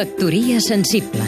Factoria 0.00 0.62
sensible 0.64 1.20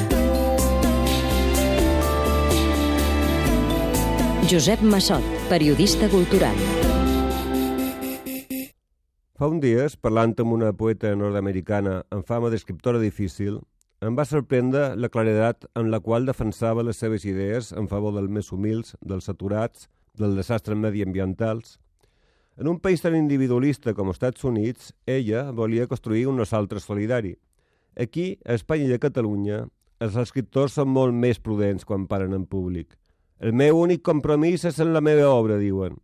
Josep 4.49 4.81
Massot, 4.81 5.27
periodista 5.51 6.09
cultural 6.09 6.57
Fa 9.37 9.51
un 9.51 9.61
dies, 9.61 9.99
parlant 10.01 10.33
amb 10.41 10.57
una 10.57 10.73
poeta 10.73 11.13
nord-americana 11.13 11.99
amb 12.17 12.25
fama 12.25 12.49
d'escriptora 12.49 13.03
difícil, 13.03 13.61
em 14.01 14.17
va 14.17 14.25
sorprendre 14.25 14.95
la 14.97 15.13
claredat 15.13 15.69
en 15.77 15.93
la 15.93 16.01
qual 16.01 16.25
defensava 16.25 16.89
les 16.89 17.05
seves 17.05 17.29
idees 17.29 17.75
en 17.77 17.93
favor 17.93 18.17
dels 18.17 18.33
més 18.33 18.49
humils, 18.57 18.97
dels 19.05 19.29
saturats, 19.29 19.91
dels 20.17 20.41
desastres 20.41 20.81
mediambientals. 20.81 21.77
En 22.57 22.73
un 22.73 22.81
país 22.81 23.05
tan 23.05 23.21
individualista 23.21 23.93
com 23.93 24.09
els 24.09 24.23
Estats 24.23 24.49
Units, 24.49 24.95
ella 25.05 25.51
volia 25.53 25.93
construir 25.93 26.31
un 26.33 26.41
nosaltres 26.41 26.89
solidari. 26.89 27.37
Aquí, 27.99 28.39
a 28.45 28.57
Espanya 28.57 28.89
i 28.89 28.97
a 28.97 29.03
Catalunya, 29.03 29.67
els 30.03 30.17
escriptors 30.19 30.79
són 30.79 30.89
molt 30.91 31.15
més 31.15 31.39
prudents 31.39 31.85
quan 31.85 32.09
paren 32.09 32.33
en 32.35 32.47
públic. 32.49 32.97
El 33.39 33.53
meu 33.53 33.79
únic 33.83 34.03
compromís 34.07 34.65
és 34.65 34.81
en 34.81 34.93
la 34.95 35.03
meva 35.05 35.29
obra, 35.31 35.59
diuen. 35.61 35.99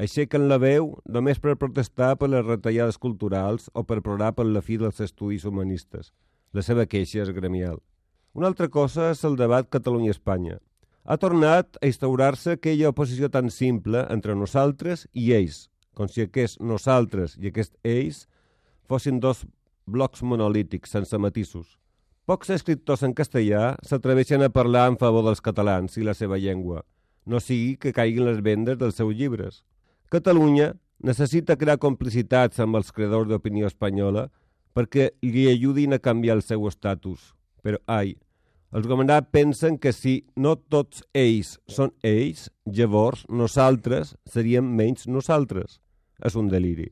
Aixequen 0.00 0.46
la 0.48 0.58
veu 0.62 0.92
només 1.10 1.40
per 1.42 1.56
protestar 1.58 2.14
per 2.18 2.28
les 2.30 2.44
retallades 2.46 2.98
culturals 2.98 3.68
o 3.74 3.82
per 3.84 4.00
plorar 4.04 4.32
per 4.36 4.46
la 4.46 4.62
fi 4.62 4.78
dels 4.78 5.00
estudis 5.00 5.44
humanistes. 5.44 6.12
La 6.52 6.62
seva 6.66 6.86
queixa 6.86 7.22
és 7.24 7.32
gremial. 7.34 7.80
Una 8.34 8.46
altra 8.50 8.68
cosa 8.68 9.10
és 9.10 9.24
el 9.26 9.36
debat 9.38 9.68
Catalunya-Espanya. 9.70 10.60
Ha 11.04 11.16
tornat 11.18 11.78
a 11.80 11.88
instaurar-se 11.88 12.54
aquella 12.54 12.90
oposició 12.92 13.30
tan 13.30 13.50
simple 13.50 14.04
entre 14.14 14.36
nosaltres 14.38 15.06
i 15.12 15.32
ells, 15.34 15.68
com 15.94 16.06
si 16.06 16.22
aquest 16.22 16.60
nosaltres 16.60 17.34
i 17.40 17.50
aquest 17.50 17.74
ells 17.82 18.26
fossin 18.86 19.18
dos 19.22 19.42
blocs 19.86 20.22
monolítics 20.22 20.90
sense 20.90 21.18
matisos. 21.18 21.76
Pocs 22.26 22.52
escriptors 22.54 23.02
en 23.02 23.14
castellà 23.16 23.74
s'atreveixen 23.82 24.42
a 24.44 24.52
parlar 24.54 24.88
en 24.90 24.96
favor 25.00 25.24
dels 25.26 25.40
catalans 25.42 25.96
i 25.98 26.06
la 26.06 26.14
seva 26.14 26.38
llengua, 26.38 26.84
no 27.26 27.40
sigui 27.40 27.76
que 27.76 27.92
caiguin 27.92 28.26
les 28.26 28.40
vendes 28.42 28.78
dels 28.78 28.96
seus 28.98 29.14
llibres. 29.16 29.62
Catalunya 30.10 30.72
necessita 31.02 31.56
crear 31.56 31.78
complicitats 31.78 32.60
amb 32.60 32.76
els 32.80 32.92
creadors 32.92 33.28
d'opinió 33.28 33.68
espanyola 33.70 34.28
perquè 34.76 35.10
li 35.22 35.46
ajudin 35.50 35.96
a 35.96 36.02
canviar 36.02 36.38
el 36.38 36.42
seu 36.46 36.66
estatus. 36.68 37.32
Però, 37.62 37.78
ai, 37.86 38.14
els 38.70 38.86
governants 38.86 39.30
pensen 39.34 39.78
que 39.78 39.92
si 39.92 40.20
no 40.36 40.54
tots 40.56 41.02
ells 41.14 41.56
són 41.66 41.92
ells, 42.06 42.48
llavors 42.66 43.26
nosaltres 43.28 44.14
seríem 44.26 44.68
menys 44.78 45.08
nosaltres. 45.08 45.80
És 46.22 46.36
un 46.36 46.50
deliri. 46.52 46.90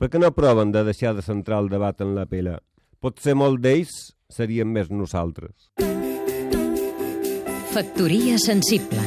Per 0.00 0.08
què 0.08 0.16
no 0.16 0.30
proven 0.32 0.70
de 0.72 0.80
deixar 0.86 1.12
de 1.12 1.20
centrar 1.20 1.58
el 1.60 1.68
debat 1.68 1.98
en 2.00 2.14
la 2.16 2.24
pela? 2.24 2.56
Potser 3.04 3.34
molt 3.36 3.60
d'ells 3.60 4.14
seríem 4.32 4.72
més 4.72 4.88
nosaltres. 4.88 5.68
Factoria 7.70 8.38
sensible 8.40 9.04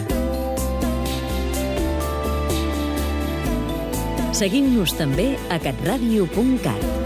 Seguim-nos 4.38 4.94
també 4.98 5.34
a 5.54 5.60
catradio.cat 5.62 7.03